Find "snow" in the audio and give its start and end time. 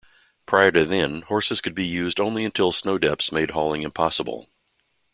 2.71-2.97